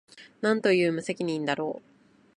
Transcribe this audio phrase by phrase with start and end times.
[0.41, 1.81] 何という無責任だろう